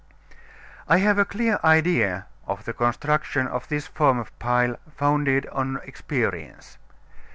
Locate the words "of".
2.47-2.65, 3.45-3.67, 4.17-4.33